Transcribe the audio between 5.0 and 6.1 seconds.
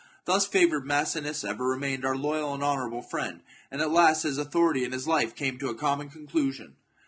life came to a common